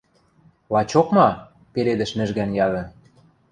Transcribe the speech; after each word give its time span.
—Лачок 0.73 1.07
ма?— 1.15 1.29
пеледӹш 1.73 2.11
нӹжгӓн 2.17 2.49
яды. 2.65 2.83